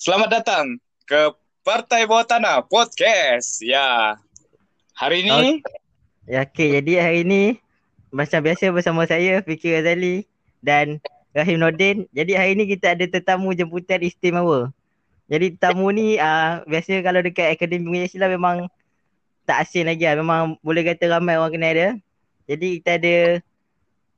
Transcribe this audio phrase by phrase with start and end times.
[0.00, 1.28] Selamat datang ke
[1.60, 3.60] Partai Bawah Tanah Podcast.
[3.60, 4.16] Ya.
[4.96, 5.60] Hari ini
[6.24, 6.80] Ya, okay.
[6.80, 7.60] Jadi hari ni
[8.08, 10.24] macam biasa bersama saya Fikir Razali
[10.64, 11.04] dan
[11.36, 12.08] Rahim Nordin.
[12.16, 14.72] Jadi hari ni kita ada tetamu jemputan istimewa.
[15.28, 18.56] Jadi tetamu ni uh, biasa kalau dekat Akademi Bunga Islam memang
[19.44, 20.16] tak asing lagi lah.
[20.16, 21.90] Memang boleh kata ramai orang kenal dia.
[22.48, 23.16] Jadi kita ada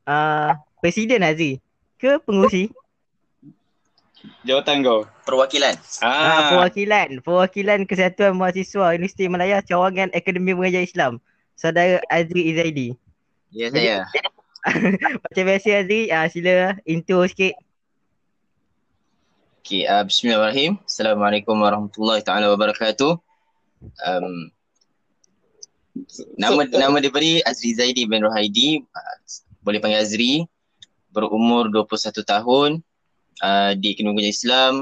[0.06, 1.58] uh, Presiden Azri
[1.98, 2.70] ke pengurusi?
[4.46, 5.02] jawatan kau.
[5.22, 5.74] Perwakilan.
[6.02, 6.10] Ah.
[6.10, 7.08] Ah, perwakilan.
[7.22, 11.22] Perwakilan Kesatuan Mahasiswa Universiti Malaya Cawangan Akademi Mengajar Islam.
[11.54, 12.88] Saudara Azri Izaidi.
[13.52, 14.08] Ya saya.
[15.22, 17.54] Macam biasa Azri, uh, sila intro sikit.
[19.62, 20.78] Okey, uh, bismillahirrahmanirrahim.
[20.82, 23.14] Assalamualaikum warahmatullahi taala wabarakatuh.
[24.02, 24.50] Um,
[26.34, 29.16] nama So- nama daripada Azri Zaidi bin Rohaidi, uh,
[29.62, 30.32] boleh panggil Azri,
[31.14, 32.70] berumur 21 tahun,
[33.38, 34.74] uh, di Akademi Pengajian Islam,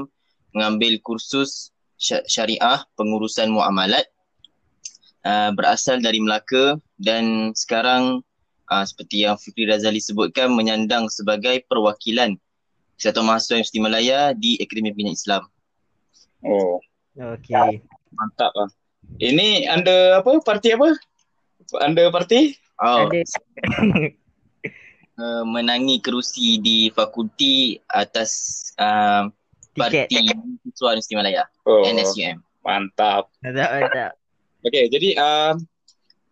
[0.55, 4.07] mengambil kursus sya- syariah pengurusan muamalat.
[5.21, 8.25] Uh, berasal dari Melaka dan sekarang
[8.73, 12.33] uh, seperti yang Fikri Razali sebutkan menyandang sebagai perwakilan
[12.97, 15.43] Kesatuan Mahasiswa Universiti Malaya di Akademi Pengajian Islam.
[16.41, 16.81] oh,
[17.17, 17.85] Okey.
[18.17, 18.69] mantap lah.
[19.21, 20.41] Ini anda apa?
[20.41, 20.97] Parti apa?
[21.81, 22.57] Anda parti?
[22.81, 23.09] Oh,
[25.21, 29.29] uh, menangi kerusi di fakulti atas uh,
[29.73, 30.07] tiket.
[30.07, 32.37] parti Mahasiswa Universiti Malaya, Oh, NSUM.
[32.61, 33.31] mantap.
[33.41, 34.11] Mantap, mantap.
[34.67, 35.53] Okey, jadi uh,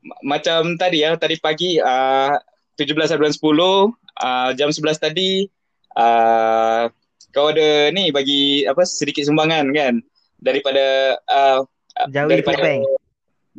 [0.05, 2.37] ma- macam tadi ya, tadi pagi uh,
[2.77, 5.49] 17 bulan 10, uh, jam 11 tadi
[5.97, 6.87] uh,
[7.29, 10.01] kau ada ni bagi apa sedikit sumbangan kan
[10.37, 11.61] daripada uh,
[12.09, 12.81] Jawi Food Bank.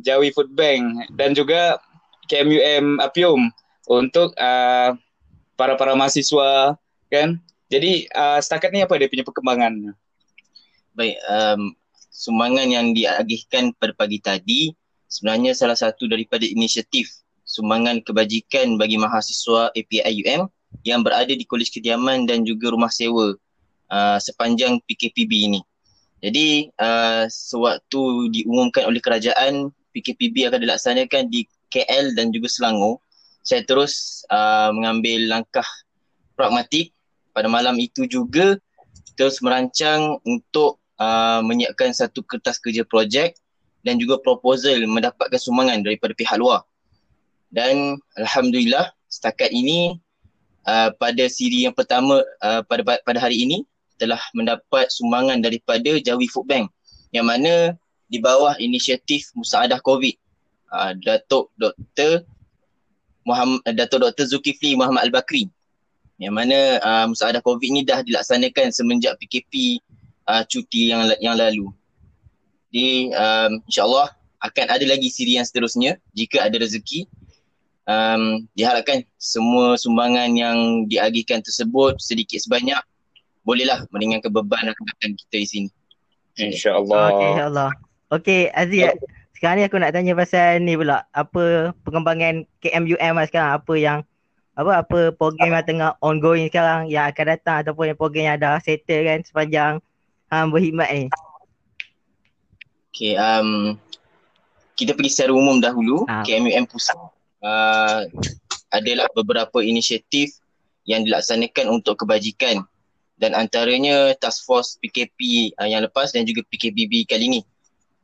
[0.01, 0.81] Jawi Food Bank
[1.13, 1.77] dan juga
[2.25, 3.51] KMUM Apium
[3.85, 4.95] untuk uh,
[5.53, 6.73] para-para mahasiswa
[7.07, 7.37] kan.
[7.71, 9.95] Jadi uh, setakat ni apa dia punya perkembangan?
[10.91, 11.71] Baik, um,
[12.11, 14.75] sumbangan yang diagihkan pada pagi tadi
[15.07, 17.07] sebenarnya salah satu daripada inisiatif
[17.47, 20.51] sumbangan kebajikan bagi mahasiswa APIUM
[20.83, 23.35] yang berada di Kolej Kediaman dan juga rumah sewa
[23.91, 25.61] uh, sepanjang PKPB ini.
[26.19, 32.99] Jadi uh, sewaktu diumumkan oleh kerajaan PKPB akan dilaksanakan di KL dan juga Selangor,
[33.43, 35.65] saya terus uh, mengambil langkah
[36.35, 36.91] pragmatik
[37.31, 38.59] pada malam itu juga
[39.15, 43.35] terus merancang untuk uh, menyiapkan satu kertas kerja projek
[43.81, 46.63] dan juga proposal mendapatkan sumbangan daripada pihak luar.
[47.51, 49.99] Dan alhamdulillah setakat ini
[50.65, 53.67] uh, pada siri yang pertama uh, pada pada hari ini
[53.99, 56.71] telah mendapat sumbangan daripada Jawi Food Bank
[57.11, 57.75] yang mana
[58.07, 60.15] di bawah inisiatif Musaadah COVID
[60.73, 62.23] uh, Datuk Dr.
[63.27, 64.25] Muhammad Datuk Dr.
[64.31, 65.51] Zulkifli Muhammad Al-Bakri
[66.21, 69.81] yang mana uh, Musaadah COVID ni dah dilaksanakan semenjak PKP
[70.29, 71.73] uh, cuti yang yang lalu.
[72.69, 74.13] Jadi um, insyaAllah
[74.45, 77.09] akan ada lagi siri yang seterusnya jika ada rezeki.
[77.89, 82.77] Um, diharapkan semua sumbangan yang diagihkan tersebut sedikit sebanyak
[83.41, 85.69] bolehlah meringankan beban rakan-rakan kita di sini.
[86.37, 87.05] InsyaAllah.
[87.09, 87.71] Okey, insyaAllah.
[88.13, 88.85] Okey, Azri,
[89.33, 91.01] sekarang ni aku nak tanya pasal ni pula.
[91.11, 93.51] Apa perkembangan KMUM lah sekarang?
[93.57, 93.97] Apa yang
[94.51, 98.59] apa apa program yang tengah ongoing sekarang yang akan datang ataupun yang program yang dah
[98.59, 99.73] settle kan sepanjang
[100.27, 101.05] um, berkhidmat ni.
[102.91, 103.79] Okay, um,
[104.75, 106.03] kita pergi secara umum dahulu.
[106.11, 106.27] Ah.
[106.27, 106.99] KMUM Pusat
[107.39, 108.03] uh,
[108.75, 110.35] adalah beberapa inisiatif
[110.83, 112.67] yang dilaksanakan untuk kebajikan
[113.15, 117.41] dan antaranya Task Force PKP uh, yang lepas dan juga PKPB kali ini.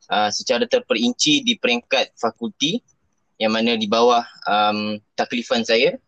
[0.08, 2.80] Uh, secara terperinci di peringkat fakulti
[3.36, 6.00] yang mana di bawah um, taklifan saya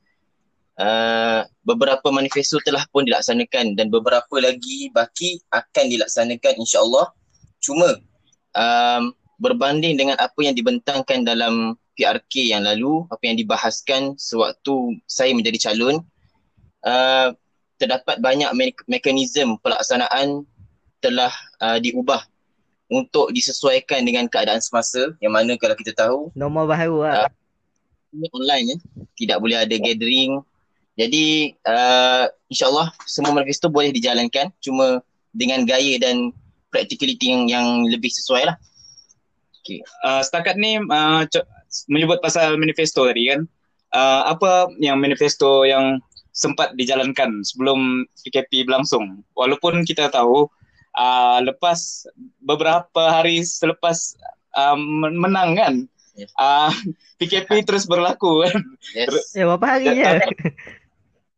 [0.81, 7.13] uh, beberapa manifesto telah pun dilaksanakan dan beberapa lagi baki akan dilaksanakan insya-Allah.
[7.61, 8.01] Cuma
[8.57, 15.37] um, berbanding dengan apa yang dibentangkan dalam PRK yang lalu, apa yang dibahaskan sewaktu saya
[15.37, 16.01] menjadi calon,
[16.89, 17.29] uh,
[17.77, 20.49] terdapat banyak me- mekanisme pelaksanaan
[21.01, 22.25] telah uh, diubah
[22.91, 27.31] untuk disesuaikan dengan keadaan semasa yang mana kalau kita tahu Nombor baru lah.
[28.11, 28.77] ini online ya.
[29.15, 30.43] Tidak boleh ada gathering.
[30.99, 35.01] Jadi uh, insyaAllah semua manifesto boleh dijalankan cuma
[35.31, 36.35] dengan gaya dan
[36.69, 38.57] practicality yang, yang lebih sesuai lah.
[39.63, 39.81] Okay.
[40.03, 41.47] Uh, setakat ni uh, co-
[41.87, 43.47] menyebut pasal manifesto tadi kan.
[43.91, 45.99] Uh, apa yang manifesto yang
[46.31, 49.23] sempat dijalankan sebelum PKP berlangsung?
[49.35, 50.47] Walaupun kita tahu
[50.99, 52.07] uh, lepas
[52.43, 54.15] beberapa hari selepas
[54.59, 55.75] uh, men- menang kan
[56.19, 56.31] Yes.
[56.37, 56.69] uh,
[57.23, 58.59] PKP terus berlaku kan.
[58.93, 59.33] Yes.
[59.33, 60.05] Eh berapa hari je?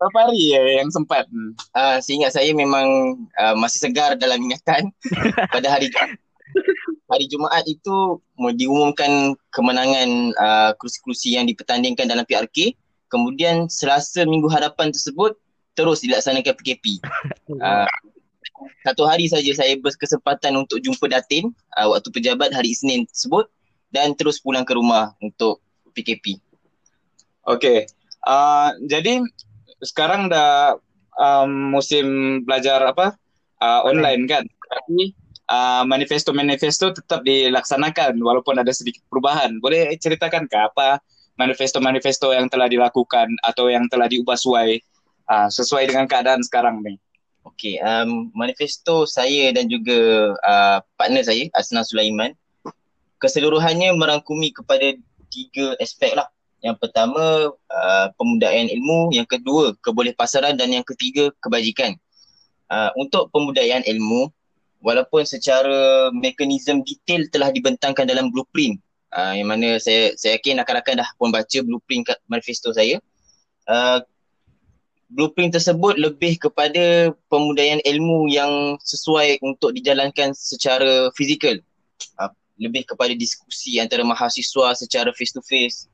[0.03, 1.31] Berapa hari ya yang sempat?
[1.79, 4.91] Uh, seingat saya memang uh, masih segar dalam ingatan
[5.55, 5.95] pada hari
[7.07, 8.19] hari Jumaat itu
[8.59, 12.75] diumumkan kemenangan uh, kerusi-kerusi yang dipertandingkan dalam PRK.
[13.15, 15.39] Kemudian selasa minggu hadapan tersebut
[15.79, 16.99] terus dilaksanakan PKP.
[17.63, 17.87] Uh,
[18.91, 23.47] satu hari saja saya berkesempatan untuk jumpa Datin uh, waktu pejabat hari Isnin tersebut
[23.95, 25.63] dan terus pulang ke rumah untuk
[25.95, 26.43] PKP.
[27.47, 27.87] Okey.
[28.27, 29.23] Uh, jadi
[29.83, 30.79] sekarang dah
[31.19, 33.19] um, musim belajar apa?
[33.63, 34.43] Uh, online kan.
[34.47, 35.15] Tapi
[35.51, 39.59] uh, manifesto-manifesto tetap dilaksanakan walaupun ada sedikit perubahan.
[39.59, 40.99] Boleh ceritakan ke apa
[41.37, 44.81] manifesto-manifesto yang telah dilakukan atau yang telah diubah sesuai
[45.31, 46.99] uh, sesuai dengan keadaan sekarang ni?
[47.43, 52.31] Okey, um, manifesto saya dan juga uh, partner saya Asna Sulaiman
[53.19, 54.95] keseluruhannya merangkumi kepada
[55.31, 56.27] tiga aspek lah.
[56.63, 61.99] Yang pertama uh, pemudayaan ilmu, yang kedua kebolehpasaran dan yang ketiga kebajikan.
[62.71, 64.31] Uh, untuk pemudayaan ilmu,
[64.81, 68.79] walaupun secara mekanisme detail telah dibentangkan dalam blueprint
[69.15, 72.99] uh, yang mana saya saya yakin rakan-rakan dah pun baca blueprint manifesto saya.
[73.69, 74.03] Uh,
[75.13, 81.61] blueprint tersebut lebih kepada pemudayaan ilmu yang sesuai untuk dijalankan secara fizikal.
[82.19, 85.89] Uh, lebih kepada diskusi antara mahasiswa secara face to face.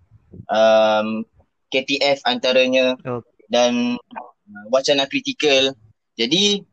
[0.49, 1.25] Um,
[1.69, 3.21] KTF antaranya okay.
[3.53, 5.77] dan uh, wacana kritikal.
[6.17, 6.65] Jadi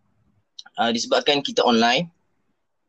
[0.79, 2.07] uh, disebabkan kita online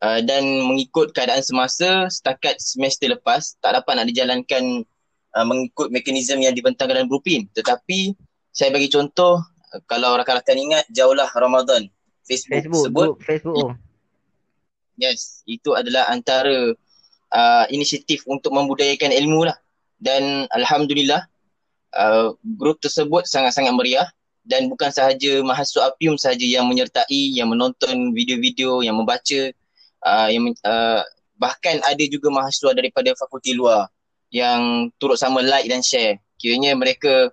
[0.03, 4.87] uh, dan mengikut keadaan semasa setakat semester lepas tak dapat nak dijalankan
[5.35, 7.51] uh, mengikut mekanisme yang dibentangkan dalam blueprint.
[7.59, 8.15] Tetapi
[8.55, 9.43] saya bagi contoh
[9.91, 11.91] kalau rakan-rakan ingat jauhlah Ramadan
[12.25, 13.71] Facebook, Facebook sebut group, Facebook
[14.97, 16.73] yes itu adalah antara
[17.31, 19.57] uh, inisiatif untuk membudayakan ilmu lah
[20.01, 21.25] dan alhamdulillah
[21.97, 24.09] uh, grup tersebut sangat-sangat meriah
[24.47, 29.51] dan bukan sahaja mahasiswa Apium sahaja yang menyertai yang menonton video-video yang membaca
[30.07, 31.03] uh, yang uh,
[31.37, 33.91] bahkan ada juga mahasiswa daripada fakulti luar
[34.31, 37.33] yang turut sama like dan share kiranya mereka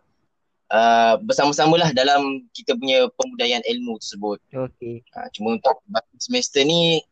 [0.74, 4.40] uh, bersama-samalah dalam kita punya pembudayaan ilmu tersebut.
[4.56, 5.06] Okey.
[5.14, 5.78] Uh, cuma untuk
[6.18, 7.04] semester ni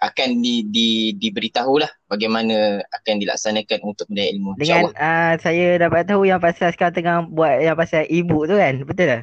[0.00, 4.56] akan di, di, diberitahulah bagaimana akan dilaksanakan untuk budaya ilmu.
[4.56, 8.74] Dengan uh, saya dapat tahu yang pasal sekarang tengah buat yang pasal ibu tu kan,
[8.84, 9.22] betul tak?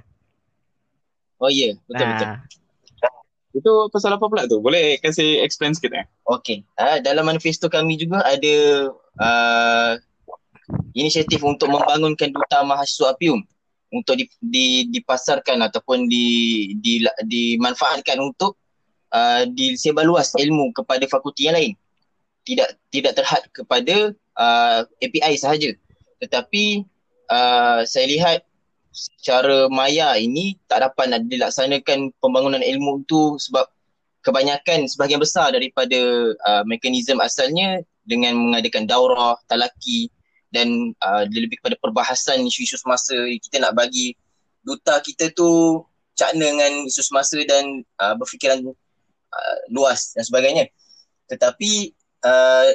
[1.38, 1.74] Oh ya, yeah.
[1.89, 2.12] betul uh.
[2.13, 2.30] betul.
[3.57, 4.62] Itu pasal apa pula tu?
[4.62, 6.06] Boleh kasih explain sikit eh?
[6.30, 6.62] Okey.
[6.78, 8.56] Uh, dalam manifesto kami juga ada
[9.18, 9.94] uh,
[10.94, 13.42] inisiatif untuk membangunkan duta mahasiswa Apium
[13.89, 16.25] untuk di, di, dipasarkan ataupun di,
[16.78, 18.60] di, dimanfaatkan untuk
[19.13, 21.74] uh, disebarluas ilmu kepada fakulti yang lain.
[22.48, 25.75] Tidak tidak terhad kepada uh, API sahaja.
[26.24, 26.88] Tetapi
[27.30, 28.39] uh, saya lihat
[28.92, 33.69] secara maya ini tak dapat nak dilaksanakan pembangunan ilmu itu sebab
[34.25, 40.10] kebanyakan sebahagian besar daripada uh, mekanisme asalnya dengan mengadakan daurah, talaki,
[40.51, 43.13] dan uh, lebih kepada perbahasan isu-isu semasa
[43.44, 44.15] kita nak bagi
[44.63, 45.83] duta kita tu
[46.18, 48.63] cakna dengan isu semasa dan uh, berfikiran
[49.31, 50.69] uh, luas dan sebagainya.
[51.27, 51.94] Tetapi
[52.24, 52.68] uh,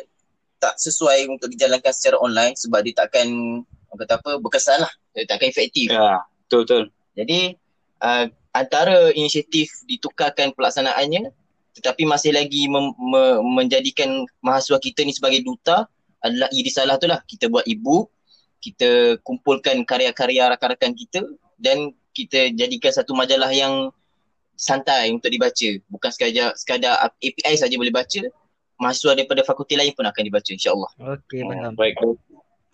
[0.62, 3.26] tak sesuai untuk dijalankan secara online sebab dia takkan
[3.92, 4.92] kata apa berkesan lah.
[5.12, 5.92] Dia takkan efektif.
[5.92, 6.82] Ya betul betul.
[7.18, 7.58] Jadi
[8.00, 11.32] uh, antara inisiatif ditukarkan pelaksanaannya
[11.72, 15.88] tetapi masih lagi mem- me- menjadikan mahasiswa kita ni sebagai duta
[16.20, 17.20] adalah irisalah tu lah.
[17.24, 18.08] Kita buat ibu
[18.62, 21.26] kita kumpulkan karya-karya rakan-rakan kita
[21.58, 23.90] dan kita jadikan satu majalah yang
[24.62, 25.68] santai untuk dibaca.
[25.90, 28.22] Bukan sekadar sekadar API saja boleh baca.
[28.78, 30.90] Mahasiswa daripada fakulti lain pun akan dibaca insyaallah.
[31.18, 31.98] Okey oh, baik.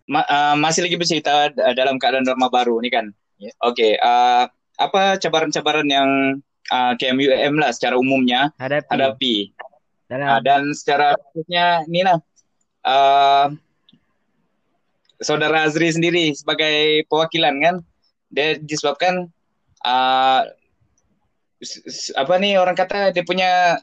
[0.09, 3.09] Ma, uh, masih lagi bercerita dalam keadaan norma baru ni kan?
[3.39, 3.55] Yeah.
[3.63, 4.51] okey uh,
[4.83, 6.43] apa cabaran-cabaran yang
[6.75, 9.37] uh, KMUM lah secara umumnya hadapi, hadapi.
[10.11, 12.19] Uh, dan secara khususnya ni lah.
[12.83, 13.53] Uh,
[15.21, 17.77] saudara Azri sendiri sebagai perwakilan kan?
[18.33, 19.29] Dia disebabkan
[19.85, 20.41] uh,
[22.15, 23.83] apa ni orang kata dia punya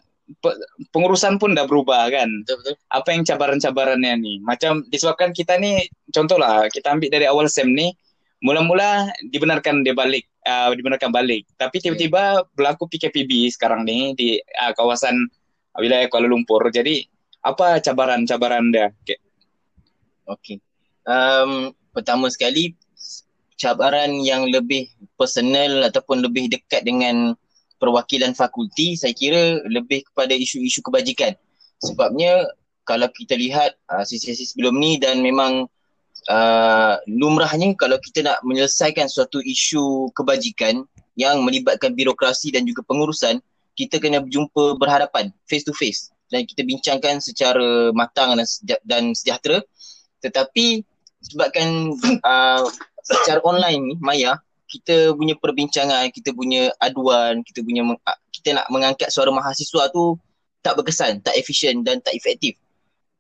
[0.90, 2.76] pengurusan pun dah berubah kan betul, betul.
[2.90, 7.94] apa yang cabaran-cabarannya ni macam disebabkan kita ni contohlah kita ambil dari awal sem ni
[8.42, 14.74] mula-mula dibenarkan dia balik uh, dibenarkan balik tapi tiba-tiba berlaku PKPB sekarang ni di uh,
[14.74, 15.30] kawasan
[15.78, 17.06] wilayah Kuala Lumpur jadi
[17.46, 18.90] apa cabaran-cabaran dia?
[19.06, 19.22] Okay.
[20.26, 20.58] Okay.
[21.06, 22.74] Um, pertama sekali,
[23.62, 27.38] cabaran yang lebih personal ataupun lebih dekat dengan
[27.78, 31.36] perwakilan fakulti, saya kira lebih kepada isu-isu kebajikan.
[31.84, 32.48] Sebabnya,
[32.86, 35.66] kalau kita lihat uh, sesi-sesi sebelum ni dan memang
[36.30, 40.86] uh, lumrahnya kalau kita nak menyelesaikan suatu isu kebajikan
[41.18, 43.42] yang melibatkan birokrasi dan juga pengurusan,
[43.76, 48.48] kita kena berjumpa berhadapan face to face dan kita bincangkan secara matang dan,
[48.88, 49.60] dan sejahtera.
[50.24, 50.82] Tetapi
[51.26, 52.64] sebabkan uh,
[53.04, 54.40] secara online ni Maya
[54.76, 57.96] kita punya perbincangan, kita punya aduan, kita punya
[58.36, 60.20] kita nak mengangkat suara mahasiswa tu
[60.60, 62.60] tak berkesan, tak efisien dan tak efektif.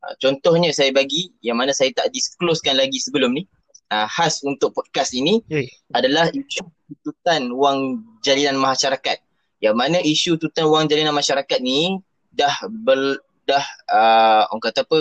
[0.03, 3.47] Uh, contohnya saya bagi yang mana saya tak disclosekan lagi sebelum ni,
[3.93, 5.71] uh, khas untuk podcast ini Ui.
[5.95, 9.17] adalah isu tuntutan wang jalinan masyarakat.
[9.63, 12.03] Yang mana isu tuntutan wang jalinan masyarakat ni
[12.35, 14.97] dah ber, dah uh, orang kata apa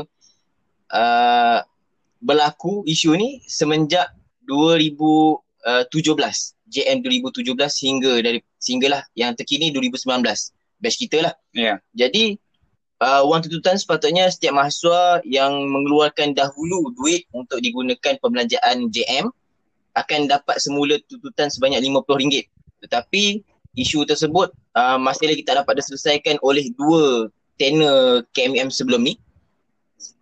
[0.94, 1.58] uh,
[2.23, 4.12] berlaku isu ni semenjak
[5.64, 10.21] 2017 JM 2017 hingga dari sehinggalah yang terkini 2019
[10.80, 11.35] batch kita lah.
[11.56, 11.80] Yeah.
[11.97, 12.37] Jadi
[13.00, 19.33] uh, wang tuntutan sepatutnya setiap mahasiswa yang mengeluarkan dahulu duit untuk digunakan pembelanjaan JM
[19.94, 22.50] akan dapat semula tuntutan sebanyak RM50.
[22.85, 23.40] Tetapi
[23.78, 29.14] isu tersebut uh, masih lagi tak dapat diselesaikan oleh dua tenor KMM sebelum ni.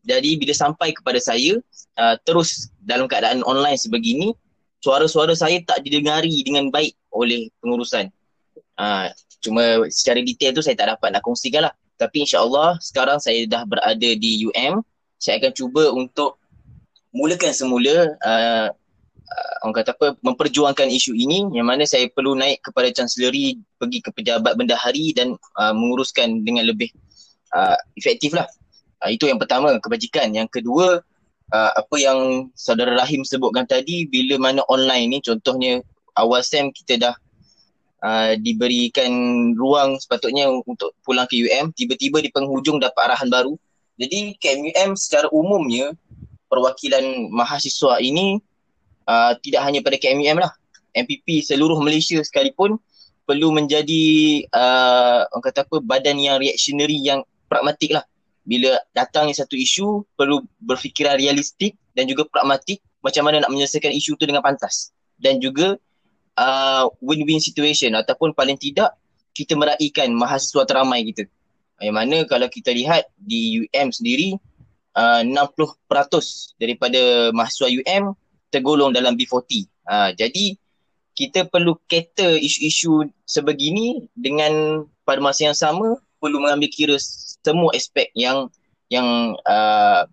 [0.05, 1.59] Jadi bila sampai kepada saya
[1.97, 4.37] uh, terus dalam keadaan online sebegini
[4.83, 8.11] suara-suara saya tak didengari dengan baik oleh pengurusan.
[8.77, 9.07] Uh,
[9.39, 11.75] cuma secara detail tu saya tak dapat nak kongsikan lah.
[11.97, 14.83] Tapi insyaAllah sekarang saya dah berada di UM.
[15.23, 16.43] Saya akan cuba untuk
[17.15, 18.69] mulakan semula uh,
[19.63, 24.11] orang kata apa memperjuangkan isu ini yang mana saya perlu naik kepada chancellery pergi ke
[24.13, 26.91] pejabat bendahari dan uh, menguruskan dengan lebih
[27.55, 28.49] uh, efektif lah.
[29.01, 30.35] Uh, itu yang pertama kebajikan.
[30.35, 31.01] Yang kedua
[31.53, 35.85] uh, apa yang saudara Rahim sebutkan tadi bila mana online ni contohnya
[36.17, 37.15] awal SEM kita dah
[38.03, 39.13] uh, diberikan
[39.55, 43.55] ruang sepatutnya untuk pulang ke UM tiba-tiba di penghujung dapat arahan baru.
[44.01, 45.93] Jadi KMUM secara umumnya
[46.49, 48.41] perwakilan mahasiswa ini
[49.07, 50.53] uh, tidak hanya pada KMUM lah.
[50.93, 52.77] MPP seluruh Malaysia sekalipun
[53.25, 54.05] perlu menjadi
[54.53, 58.05] uh, orang kata apa badan yang reactionary yang pragmatik lah
[58.43, 64.19] bila datangnya satu isu perlu berfikiran realistik dan juga pragmatik macam mana nak menyelesaikan isu
[64.19, 64.91] tu dengan pantas.
[65.19, 65.79] Dan juga
[66.39, 68.99] uh, win-win situation ataupun paling tidak
[69.33, 71.27] kita meraihkan mahasiswa teramai kita.
[71.83, 74.39] Yang mana kalau kita lihat di UM sendiri
[74.97, 78.13] uh, 60% daripada mahasiswa UM
[78.53, 80.57] tergolong dalam B40 uh, jadi
[81.13, 86.95] kita perlu cater isu-isu sebegini dengan pada masa yang sama perlu mengambil kira
[87.43, 88.47] semua aspek yang
[88.87, 90.07] yang uh,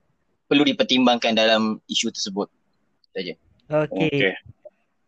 [0.50, 2.50] perlu dipertimbangkan dalam isu tersebut.
[3.13, 3.38] Saja.
[3.70, 4.10] Okey.
[4.10, 4.34] Okay.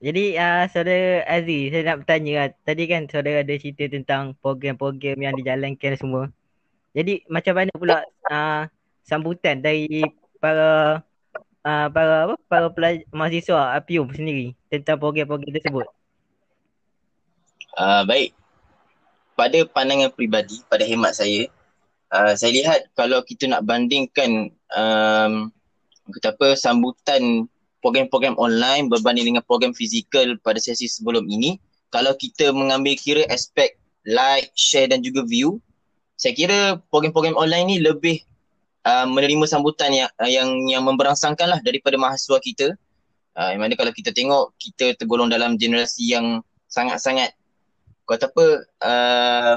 [0.02, 2.48] Jadi uh, saudara Aziz, saya nak bertanya lah.
[2.66, 6.24] Tadi kan saudara ada cerita tentang program-program yang dijalankan semua.
[6.94, 7.98] Jadi macam mana pula
[8.30, 8.66] uh,
[9.06, 10.02] sambutan dari
[10.42, 11.02] para
[11.62, 15.86] uh, para apa para pelajar mahasiswa Apium sendiri tentang program-program tersebut?
[17.78, 18.34] Uh, baik.
[19.36, 21.48] Pada pandangan peribadi, pada hemat saya,
[22.14, 25.50] uh, saya lihat kalau kita nak bandingkan um,
[26.12, 27.48] kata apa sambutan
[27.80, 31.58] program-program online berbanding dengan program fizikal pada sesi sebelum ini
[31.90, 35.58] kalau kita mengambil kira aspek like, share dan juga view
[36.22, 36.60] saya kira
[36.94, 38.22] program-program online ni lebih
[38.86, 42.68] uh, menerima sambutan yang yang yang memberangsangkan lah daripada mahasiswa kita.
[43.34, 47.34] Uh, yang mana kalau kita tengok kita tergolong dalam generasi yang sangat-sangat
[48.06, 48.46] kata apa
[48.84, 49.54] uh,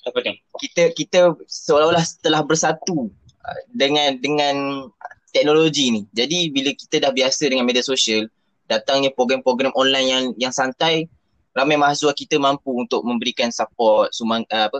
[0.00, 3.10] apa ni kita kita seolah-olah telah bersatu
[3.44, 4.86] uh, dengan dengan
[5.30, 6.02] teknologi ni.
[6.10, 8.26] Jadi bila kita dah biasa dengan media sosial
[8.66, 11.10] datangnya program-program online yang yang santai
[11.54, 14.78] ramai mahasiswa kita mampu untuk memberikan support sumang uh, apa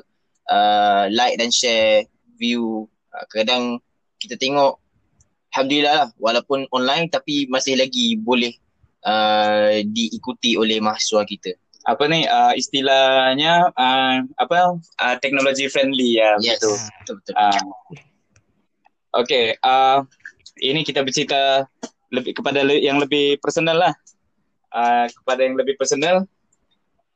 [0.51, 2.07] uh, like dan share
[2.39, 2.87] view.
[3.11, 3.83] Uh, kadang
[4.23, 4.79] kita tengok
[5.51, 8.55] alhamdulillah lah walaupun online tapi masih lagi boleh
[9.03, 16.37] uh, diikuti oleh mahasiswa kita apa ni uh, istilahnya uh, apa uh, teknologi friendly ya
[16.41, 16.61] yes.
[16.61, 17.35] betul betul, betul.
[17.41, 17.63] Uh,
[19.17, 20.05] okay uh,
[20.61, 21.65] ini kita bercerita
[22.13, 23.95] lebih kepada le- yang lebih personal lah
[24.77, 26.29] uh, kepada yang lebih personal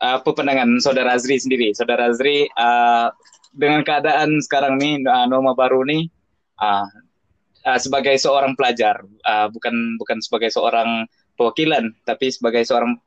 [0.00, 3.12] uh, apa pandangan saudara Azri sendiri saudara Azri uh,
[3.54, 6.09] dengan keadaan sekarang ni uh, norma baru ni
[6.59, 6.88] uh,
[7.68, 11.04] uh, sebagai seorang pelajar uh, bukan bukan sebagai seorang
[11.35, 12.99] perwakilan tapi sebagai seorang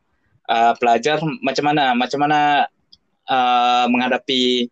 [0.47, 2.65] uh, pelajar macam mana macam mana
[3.29, 4.67] uh, menghadapi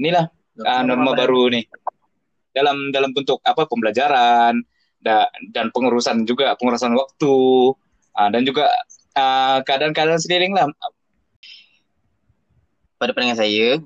[0.00, 0.28] inilah
[0.64, 1.62] uh, norma baru ni.
[2.52, 4.60] Dalam dalam bentuk apa pembelajaran
[5.00, 5.24] da,
[5.56, 7.36] dan pengurusan juga pengurusan waktu
[8.18, 8.68] uh, dan juga
[9.16, 10.68] uh, keadaan-keadaan sendiri lah.
[13.00, 13.80] Pada pandangan saya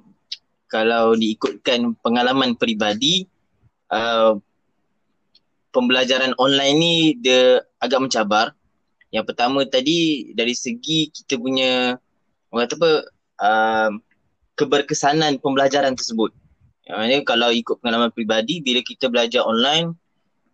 [0.66, 3.25] kalau diikutkan pengalaman peribadi
[3.95, 4.35] uh,
[5.71, 8.56] pembelajaran online ni dia agak mencabar.
[9.17, 11.97] Yang pertama tadi dari segi kita punya
[12.53, 12.93] orang kata apa
[13.41, 13.91] uh,
[14.61, 16.37] keberkesanan pembelajaran tersebut.
[16.85, 19.97] Yang mana kalau ikut pengalaman peribadi bila kita belajar online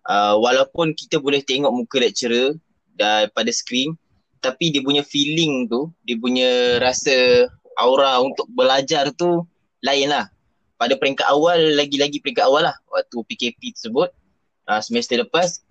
[0.06, 2.54] uh, walaupun kita boleh tengok muka lecturer
[2.94, 3.98] daripada skrin
[4.38, 7.46] tapi dia punya feeling tu, dia punya rasa
[7.78, 9.42] aura untuk belajar tu
[9.82, 10.30] lain lah.
[10.78, 14.10] Pada peringkat awal, lagi-lagi peringkat awal lah waktu PKP tersebut
[14.66, 15.62] uh, semester lepas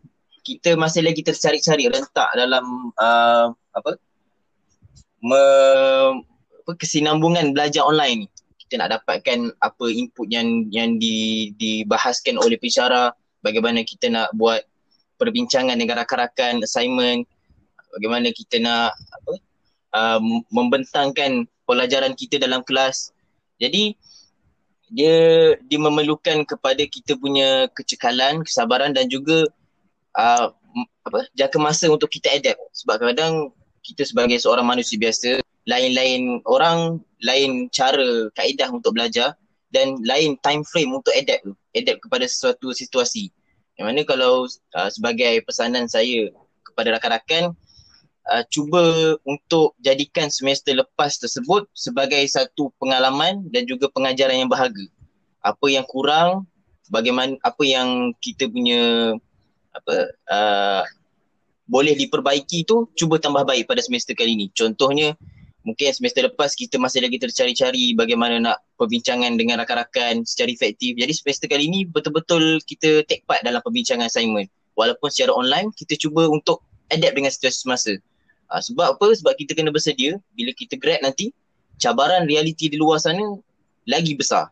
[0.41, 3.91] kita masih lagi tercari-cari rentak dalam uh, apa?
[5.21, 5.43] Me,
[6.65, 8.27] apa kesinambungan belajar online ni.
[8.57, 13.13] Kita nak dapatkan apa input yang yang di, dibahaskan oleh pensyarah,
[13.45, 14.65] bagaimana kita nak buat
[15.21, 17.27] perbincangan dengan rakan-rakan, assignment,
[17.93, 19.33] bagaimana kita nak apa?
[19.91, 23.11] Um, membentangkan pelajaran kita dalam kelas.
[23.59, 23.93] Jadi
[24.91, 29.45] dia dia memerlukan kepada kita punya kecekalan, kesabaran dan juga
[30.17, 30.51] uh,
[31.03, 33.51] apa jangka masa untuk kita adapt sebab kadang-kadang
[33.81, 39.37] kita sebagai seorang manusia biasa lain-lain orang, lain cara kaedah untuk belajar
[39.69, 41.45] dan lain time frame untuk adapt
[41.77, 43.29] adapt kepada sesuatu situasi.
[43.77, 44.33] Yang mana kalau
[44.77, 46.29] uh, sebagai pesanan saya
[46.65, 47.53] kepada rakan-rakan
[48.29, 54.85] uh, cuba untuk jadikan semester lepas tersebut sebagai satu pengalaman dan juga pengajaran yang berharga.
[55.41, 56.45] Apa yang kurang,
[56.91, 59.15] bagaimana apa yang kita punya
[59.71, 59.95] apa
[60.31, 60.83] uh,
[61.71, 64.47] boleh diperbaiki tu cuba tambah baik pada semester kali ini.
[64.51, 65.15] Contohnya
[65.63, 70.97] mungkin semester lepas kita masih lagi tercari-cari bagaimana nak perbincangan dengan rakan-rakan secara efektif.
[70.99, 74.49] Jadi semester kali ini betul-betul kita take part dalam perbincangan assignment.
[74.75, 77.93] Walaupun secara online, kita cuba untuk adapt dengan situasi semasa.
[78.51, 79.07] Ha, sebab apa?
[79.15, 81.31] Sebab kita kena bersedia bila kita grad nanti,
[81.79, 83.39] cabaran realiti di luar sana
[83.87, 84.51] lagi besar.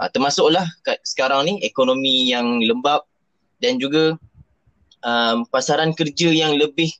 [0.00, 3.04] Ha, termasuklah kat sekarang ni ekonomi yang lembab
[3.60, 4.16] dan juga
[5.04, 6.92] um, pasaran kerja yang lebih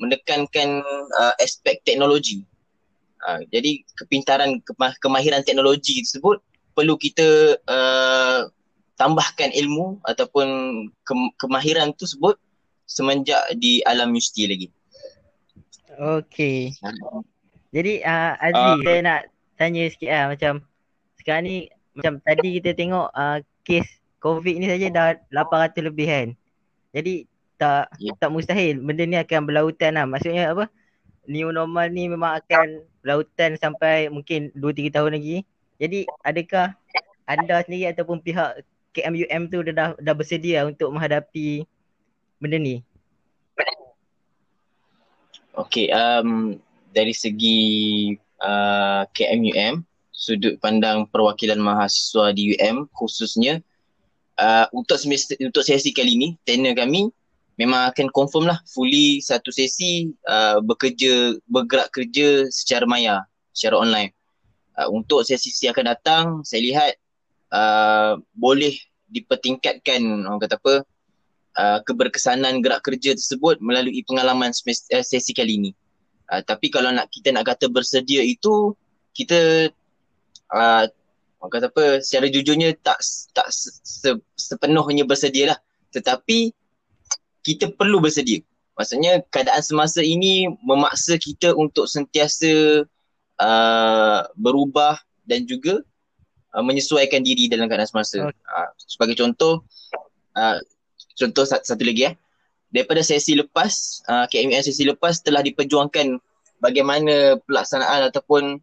[0.00, 0.82] menekankan
[1.16, 2.44] uh, aspek teknologi.
[3.24, 6.38] Ha, jadi kepintaran kemah- kemahiran teknologi tersebut
[6.76, 8.46] perlu kita uh,
[9.00, 10.46] tambahkan ilmu ataupun
[11.02, 12.36] ke- kemahiran tersebut
[12.84, 14.68] semenjak di alam universiti lagi.
[15.96, 16.76] Okey.
[17.72, 19.20] Jadi uh, Azli uh, saya nak
[19.56, 20.52] tanya sikit lah macam
[21.18, 21.56] sekarang ni
[21.96, 23.88] macam tadi kita tengok uh, kes
[24.20, 26.28] COVID ni saja dah 800 lebih kan.
[26.92, 27.24] Jadi
[27.56, 28.14] tak yeah.
[28.20, 30.04] tak mustahil benda ni akan berlautan lah.
[30.04, 30.68] Maksudnya apa?
[31.26, 35.42] New normal ni memang akan lautan sampai mungkin 2-3 tahun lagi.
[35.76, 36.72] Jadi adakah
[37.26, 38.62] anda sendiri ataupun pihak
[38.94, 41.66] KMUM tu dah dah bersedia untuk menghadapi
[42.40, 42.80] benda ni?
[45.56, 46.60] Okay, um,
[46.92, 47.60] dari segi
[48.44, 53.60] uh, KMUM, sudut pandang perwakilan mahasiswa di UM khususnya
[54.40, 57.12] uh, untuk semester untuk sesi kali ini tenor kami
[57.56, 63.24] memang akan confirm lah fully satu sesi uh, bekerja bergerak kerja secara maya
[63.56, 64.12] secara online.
[64.76, 66.92] Uh, untuk sesi-sesi akan datang saya lihat
[67.52, 68.76] uh, boleh
[69.08, 70.74] dipertingkatkan orang kata apa
[71.56, 75.70] uh, keberkesanan gerak kerja tersebut melalui pengalaman uh, sesi kali ini.
[76.28, 78.76] Uh, tapi kalau nak kita nak kata bersedia itu
[79.16, 79.72] kita
[80.52, 80.84] uh,
[81.40, 83.00] orang kata apa secara jujurnya tak
[83.32, 85.58] tak se, sepenuhnya bersedia lah.
[85.94, 86.52] Tetapi
[87.46, 88.42] kita perlu bersedia.
[88.74, 92.82] Maksudnya keadaan semasa ini memaksa kita untuk sentiasa
[93.38, 95.80] uh, berubah dan juga
[96.52, 98.26] uh, menyesuaikan diri dalam keadaan semasa.
[98.26, 98.36] Okay.
[98.50, 99.62] Uh, sebagai contoh,
[100.34, 100.58] uh,
[101.14, 102.12] contoh satu, lagi ya.
[102.74, 106.18] Daripada sesi lepas, uh, KMUN sesi lepas telah diperjuangkan
[106.60, 108.58] bagaimana pelaksanaan ataupun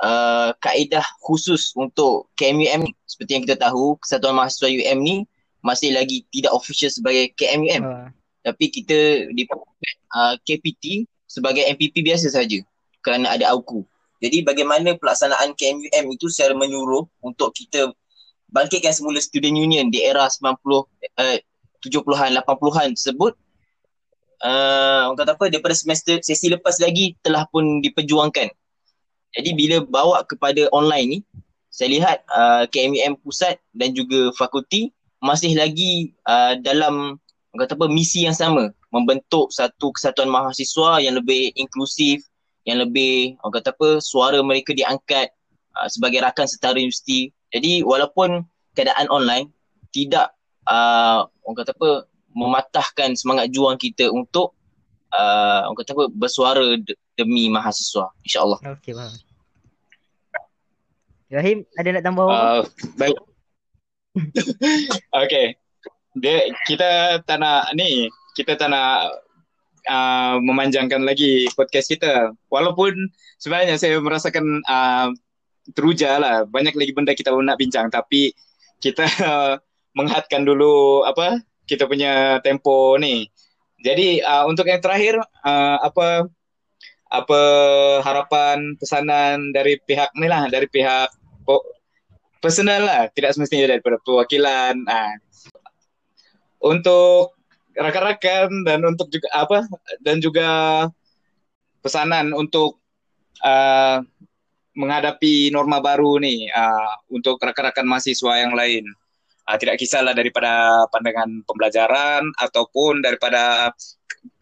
[0.00, 2.92] uh, kaedah khusus untuk KMUM ni.
[3.04, 5.16] Seperti yang kita tahu, Kesatuan Mahasiswa UM ni
[5.60, 7.84] masih lagi tidak official sebagai KMUM.
[7.84, 8.08] Uh
[8.40, 12.58] tapi kita di uh, KPT sebagai MPP biasa saja
[13.04, 13.84] kerana ada AUKU.
[14.20, 17.88] Jadi bagaimana pelaksanaan KMUM itu secara menyuruh untuk kita
[18.52, 20.84] bangkitkan semula student union di era 90 uh,
[21.80, 23.32] 70-an 80-an tersebut
[24.44, 28.52] uh, orang kata apa daripada semester sesi lepas lagi telah pun diperjuangkan.
[29.30, 31.18] Jadi bila bawa kepada online ni
[31.70, 34.90] saya lihat uh, KMUM pusat dan juga fakulti
[35.22, 37.16] masih lagi uh, dalam
[37.50, 42.22] orang kata apa misi yang sama membentuk satu kesatuan mahasiswa yang lebih inklusif
[42.62, 45.34] yang lebih orang kata apa suara mereka diangkat
[45.74, 48.46] uh, sebagai rakan setara universiti jadi walaupun
[48.78, 49.50] keadaan online
[49.90, 50.30] tidak
[50.70, 51.90] uh, orang kata apa
[52.30, 54.54] mematahkan semangat juang kita untuk
[55.10, 59.10] uh, orang kata apa bersuara de- demi mahasiswa insyaallah okey bang
[61.30, 62.34] Rahim ada nak tambah apa?
[62.34, 62.62] Uh,
[62.98, 63.16] baik.
[65.22, 65.54] okay.
[66.18, 69.20] Dia kita tak nak ni kita tak nak
[69.88, 72.34] uh, memanjangkan lagi podcast kita.
[72.50, 75.08] Walaupun sebenarnya saya merasakan uh,
[75.72, 76.44] teruja lah.
[76.46, 77.88] Banyak lagi benda kita nak bincang.
[77.88, 78.34] Tapi
[78.82, 79.54] kita uh,
[79.98, 83.30] menghadkan dulu apa kita punya tempo ni.
[83.80, 86.28] Jadi uh, untuk yang terakhir uh, apa
[87.10, 87.40] apa
[88.06, 90.46] harapan pesanan dari pihak ni lah.
[90.46, 91.10] Dari pihak
[92.40, 93.02] personal lah.
[93.10, 94.74] Tidak semestinya daripada perwakilan.
[94.86, 95.14] Uh,
[96.60, 97.36] untuk
[97.74, 99.64] rakan-rakan dan untuk juga apa
[100.04, 100.48] dan juga
[101.80, 102.80] pesanan untuk
[103.44, 104.04] uh,
[104.76, 108.84] menghadapi norma baru ni uh, untuk rakan-rakan mahasiswa yang lain.
[109.48, 113.74] Uh, tidak kisahlah daripada pandangan pembelajaran ataupun daripada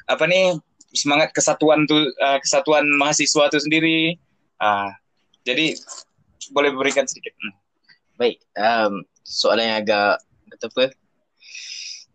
[0.09, 0.59] apa ni
[0.92, 4.18] semangat kesatuan tu uh, kesatuan mahasiswa tu sendiri.
[4.59, 4.90] Uh,
[5.46, 5.78] jadi
[6.52, 7.33] boleh berikan sedikit.
[7.40, 7.54] Hmm.
[8.18, 10.18] Baik, um, soalan yang agak
[10.59, 10.90] apa?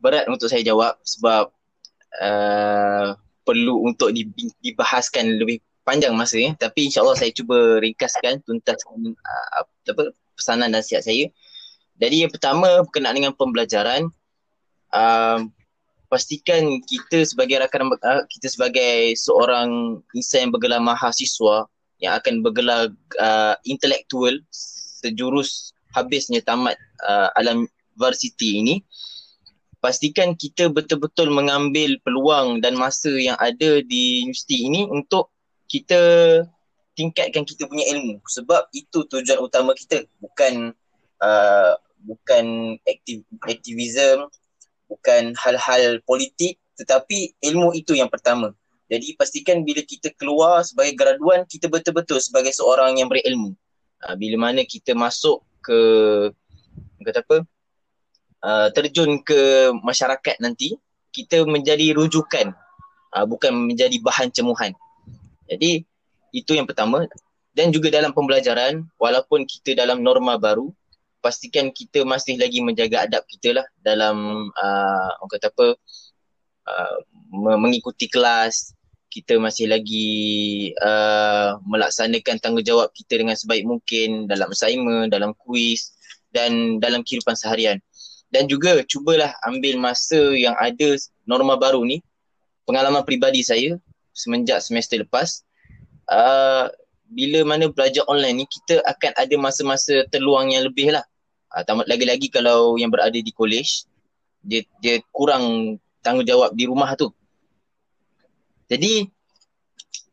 [0.04, 1.48] Berat untuk saya jawab sebab
[2.20, 3.16] uh,
[3.48, 4.12] perlu untuk
[4.60, 6.52] dibahaskan lebih panjang masa ya.
[6.60, 11.32] Tapi insyaAllah saya cuba ringkaskan tuntaskan uh, apa, pesanan dan siap saya.
[12.04, 14.12] Jadi yang pertama berkenaan dengan pembelajaran.
[14.94, 15.48] Uh,
[16.14, 21.66] pastikan kita sebagai rakan uh, kita sebagai seorang insan yang bergelar mahasiswa
[21.98, 26.78] yang akan bergelar uh, intelektual sejurus habisnya tamat
[27.10, 27.66] uh, alam
[27.98, 28.76] varsity ini
[29.84, 35.28] pastikan kita betul-betul mengambil peluang dan masa yang ada di universiti ini untuk
[35.68, 36.00] kita
[36.96, 38.24] tingkatkan kita punya ilmu.
[38.24, 40.08] Sebab itu tujuan utama kita.
[40.24, 40.72] Bukan
[41.20, 44.32] uh, bukan aktiv, aktivism
[44.88, 48.56] bukan hal-hal politik tetapi ilmu itu yang pertama.
[48.88, 53.52] Jadi pastikan bila kita keluar sebagai graduan kita betul-betul sebagai seorang yang berilmu.
[54.00, 55.80] Uh, bila mana kita masuk ke
[57.04, 57.44] kata apa
[58.44, 60.76] uh, terjun ke masyarakat nanti
[61.16, 62.52] kita menjadi rujukan
[63.16, 64.76] uh, bukan menjadi bahan cemuhan.
[65.48, 65.88] Jadi
[66.34, 67.08] itu yang pertama.
[67.54, 70.74] Dan juga dalam pembelajaran walaupun kita dalam norma baru
[71.22, 75.68] pastikan kita masih lagi menjaga adab kita lah dalam uh, orang kata apa
[76.66, 76.98] uh,
[77.62, 78.74] mengikuti kelas.
[79.14, 85.94] Kita masih lagi uh, melaksanakan tanggungjawab kita dengan sebaik mungkin dalam assignment, dalam kuis
[86.34, 87.78] dan dalam kehidupan seharian
[88.34, 90.98] dan juga cubalah ambil masa yang ada
[91.30, 92.02] norma baru ni.
[92.66, 93.78] Pengalaman peribadi saya
[94.18, 95.46] semenjak semester lepas.
[96.10, 96.68] Uh,
[97.14, 101.06] bila mana belajar online ni kita akan ada masa-masa terluang yang lebih lah.
[101.54, 103.86] Uh, lagi-lagi kalau yang berada di college
[104.42, 107.14] dia dia kurang tanggungjawab di rumah tu.
[108.66, 109.06] Jadi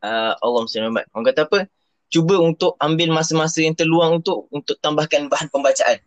[0.04, 1.58] uh, Allah SWT orang kata apa?
[2.12, 5.98] Cuba untuk ambil masa-masa yang terluang untuk untuk tambahkan bahan pembacaan.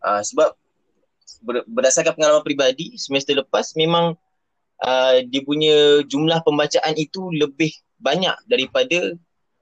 [0.00, 0.54] Uh, sebab
[1.68, 4.16] berdasarkan pengalaman peribadi semester lepas memang
[4.82, 9.14] uh, dia punya jumlah pembacaan itu lebih banyak daripada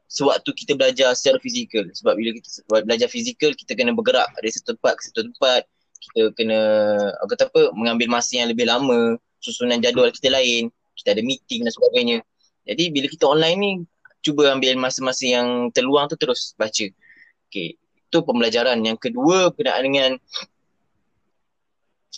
[0.06, 1.84] sewaktu kita belajar secara fizikal.
[1.90, 2.48] Sebab bila kita
[2.86, 5.62] belajar fizikal kita kena bergerak dari satu tempat ke satu tempat.
[5.96, 6.60] Kita kena
[7.18, 11.66] apa kata apa mengambil masa yang lebih lama susunan jadual kita lain kita ada meeting
[11.66, 12.18] dan sebagainya.
[12.66, 13.72] Jadi bila kita online ni
[14.22, 16.86] cuba ambil masa-masa yang terluang tu terus baca.
[17.50, 18.78] Okey itu pembelajaran.
[18.80, 20.10] Yang kedua berkenaan dengan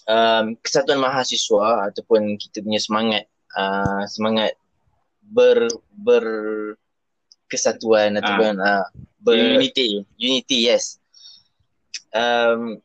[0.07, 3.25] um, kesatuan mahasiswa ataupun kita punya semangat
[3.57, 4.55] uh, semangat
[5.25, 6.25] ber ber
[7.49, 8.87] kesatuan uh, ataupun uh,
[9.21, 11.01] ber unity unity yes.
[12.13, 12.81] Um,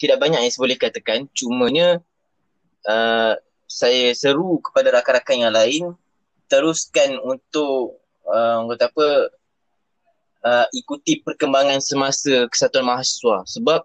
[0.00, 1.28] tidak banyak yang saya boleh katakan.
[1.32, 2.00] Cumanya
[2.88, 5.84] uh, saya seru kepada rakan-rakan yang lain.
[6.48, 9.08] Teruskan untuk uh, kata apa
[10.44, 13.44] uh, ikuti perkembangan semasa kesatuan mahasiswa.
[13.48, 13.80] Sebab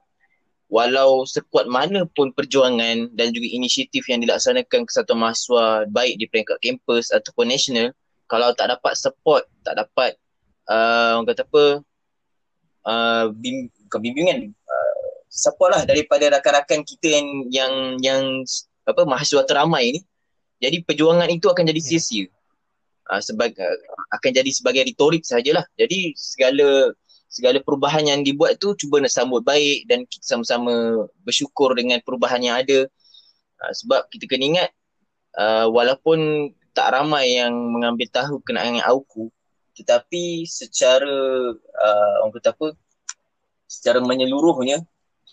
[0.69, 6.58] walau sekuat mana pun perjuangan dan juga inisiatif yang dilaksanakan kesatuan mahasiswa baik di peringkat
[6.62, 7.89] kampus ataupun nasional
[8.29, 10.13] kalau tak dapat support, tak dapat
[10.69, 11.63] uh, orang kata apa
[12.86, 17.73] uh, bim, bimbingan uh, support lah daripada rakan-rakan kita yang yang
[18.05, 18.21] yang
[18.86, 20.01] apa mahasiswa teramai ni
[20.62, 22.27] jadi perjuangan itu akan jadi sia-sia.
[23.10, 25.65] Uh, sebagai uh, akan jadi sebagai retorik sajalah.
[25.73, 26.93] Jadi segala
[27.30, 32.42] segala perubahan yang dibuat tu cuba nak sambut baik dan kita sama-sama bersyukur dengan perubahan
[32.42, 32.89] yang ada.
[33.62, 34.70] Uh, sebab kita kena ingat
[35.38, 39.30] uh, walaupun tak ramai yang mengambil tahu kenaan dengan AUKU
[39.80, 41.15] tetapi secara
[41.56, 42.68] uh, orang kata apa
[43.70, 44.84] secara menyeluruhnya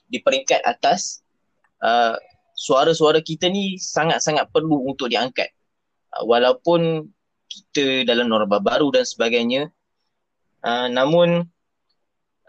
[0.06, 1.26] di peringkat atas
[1.82, 2.14] uh,
[2.54, 5.50] suara-suara kita ni sangat-sangat perlu untuk diangkat.
[6.14, 7.10] Uh, walaupun
[7.50, 9.66] kita dalam norma baru dan sebagainya
[10.62, 11.50] uh, namun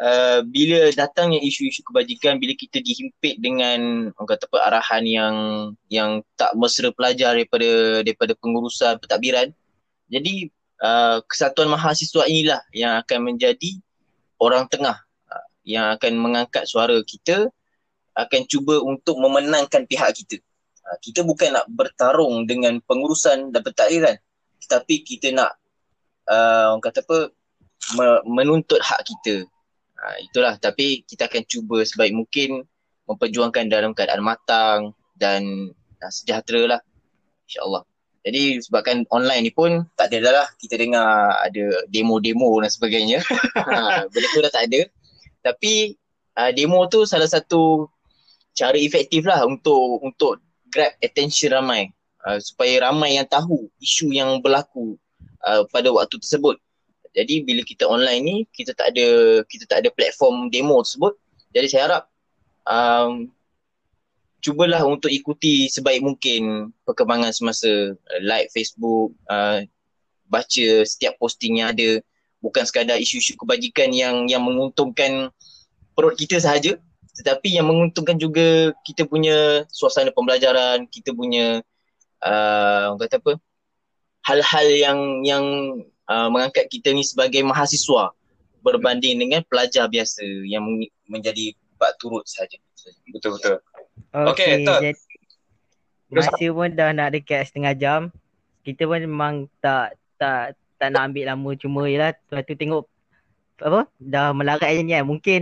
[0.01, 5.35] uh, bila datangnya isu-isu kebajikan bila kita dihimpit dengan orang kata apa arahan yang
[5.89, 9.51] yang tak mesra pelajar daripada daripada pengurusan pentadbiran
[10.07, 10.49] jadi
[10.81, 13.77] uh, kesatuan mahasiswa inilah yang akan menjadi
[14.39, 14.97] orang tengah
[15.29, 17.49] uh, yang akan mengangkat suara kita
[18.17, 20.41] akan cuba untuk memenangkan pihak kita.
[20.81, 24.17] Uh, kita bukan nak bertarung dengan pengurusan dan pentadbiran
[24.67, 25.55] tetapi kita nak
[26.27, 27.19] uh, orang kata apa
[28.27, 29.47] menuntut hak kita
[29.97, 32.61] Ha, itulah tapi kita akan cuba sebaik mungkin
[33.09, 36.81] memperjuangkan dalam keadaan matang dan uh, sejahtera lah
[37.49, 37.83] insyaAllah.
[38.27, 43.23] Jadi sebabkan online ni pun tak ada lah kita dengar ada demo-demo dan sebagainya.
[43.55, 44.81] ha, benda tu dah tak ada.
[45.41, 45.95] Tapi
[46.35, 47.87] uh, demo tu salah satu
[48.51, 51.87] cara efektif lah untuk untuk grab attention ramai.
[52.27, 54.99] Uh, supaya ramai yang tahu isu yang berlaku
[55.47, 56.59] uh, pada waktu tersebut.
[57.17, 61.17] Jadi bila kita online ni kita tak ada kita tak ada platform demo tersebut.
[61.49, 62.03] Jadi saya harap
[62.69, 63.33] um,
[64.45, 69.65] cubalah untuk ikuti sebaik mungkin perkembangan semasa uh, like Facebook, uh,
[70.29, 71.97] baca setiap posting yang ada
[72.37, 75.33] bukan sekadar isu-isu kebajikan yang yang menguntungkan
[75.97, 76.77] perut kita sahaja
[77.17, 81.65] tetapi yang menguntungkan juga kita punya suasana pembelajaran, kita punya
[82.21, 83.33] uh, kata apa?
[84.21, 85.45] hal-hal yang yang
[86.07, 88.11] uh, mengangkat kita ni sebagai mahasiswa
[88.65, 90.63] berbanding dengan pelajar biasa yang
[91.07, 92.57] menjadi bak turut saja.
[93.11, 93.55] Betul betul.
[94.11, 94.93] Okey, okay,
[96.07, 98.01] Masa pun dah nak dekat setengah jam.
[98.63, 102.85] Kita pun memang tak tak tak nak ambil lama cuma yalah lepas tu tengok
[103.57, 105.03] apa dah melarat je ni kan.
[105.03, 105.39] Mungkin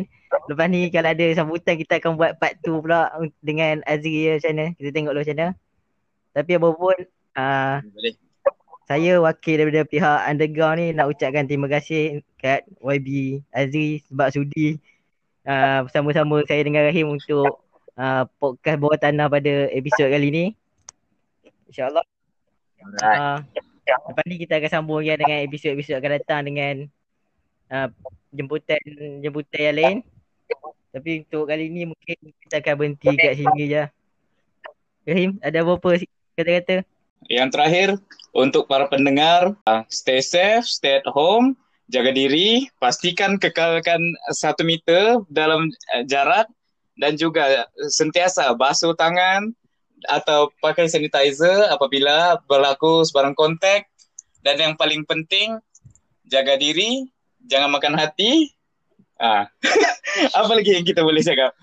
[0.50, 3.14] lepas ni kalau ada sambutan kita akan buat part 2 pula
[3.46, 4.66] dengan Azri macam mana.
[4.74, 5.48] Kita tengok dulu macam mana.
[6.36, 6.98] Tapi apa pun
[7.38, 8.14] uh, boleh
[8.86, 14.78] saya wakil daripada pihak underground ni nak ucapkan terima kasih kat YB Azri sebab sudi
[15.50, 17.66] uh, bersama-sama saya dengan Rahim untuk
[17.98, 20.46] uh, podcast bawah tanah pada episod kali ni.
[21.66, 22.06] InsyaAllah.
[23.02, 23.42] Uh,
[23.86, 26.76] lepas ni kita akan sambung lagi dengan episod-episod akan datang dengan
[27.74, 27.90] uh,
[28.30, 28.78] jemputan
[29.26, 29.98] jemputan yang lain.
[30.94, 33.84] Tapi untuk kali ni mungkin kita akan berhenti kat sini je.
[35.06, 36.02] Rahim, ada apa-apa
[36.38, 36.95] kata-kata?
[37.32, 37.90] Yang terakhir
[38.36, 41.58] untuk para pendengar, uh, stay safe, stay at home,
[41.90, 44.02] jaga diri, pastikan kekalkan
[44.36, 46.46] satu meter dalam uh, jarak
[47.00, 49.52] dan juga sentiasa basuh tangan
[50.06, 53.90] atau pakai sanitizer apabila berlaku sebarang kontak
[54.46, 55.58] dan yang paling penting
[56.30, 57.10] jaga diri,
[57.50, 58.54] jangan makan hati.
[59.18, 59.50] Ah.
[60.38, 61.56] Apa lagi yang kita boleh cakap?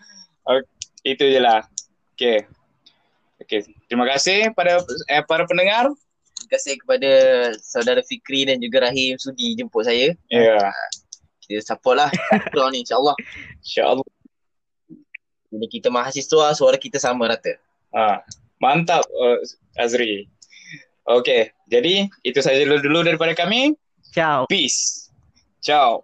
[0.43, 0.67] Okay,
[1.15, 1.63] itu je lah.
[2.19, 2.47] Okay.
[3.43, 4.79] Okey, terima kasih pada
[5.11, 5.91] eh, para pendengar.
[6.39, 7.11] Terima kasih kepada
[7.59, 10.15] saudara Fikri dan juga Rahim sudi jemput saya.
[10.31, 10.59] Ya.
[10.59, 10.71] Yeah.
[11.43, 12.11] Kita support lah
[12.55, 13.19] Pro ni insyaAllah.
[13.67, 14.07] InsyaAllah.
[15.53, 17.59] Bila kita mahasiswa, suara kita sama rata.
[17.93, 18.25] Ah,
[18.63, 19.43] mantap uh,
[19.77, 20.31] Azri.
[21.03, 23.75] Okey, jadi itu saja dulu, dulu daripada kami.
[24.15, 24.47] Ciao.
[24.47, 25.11] Peace.
[25.61, 26.01] Ciao.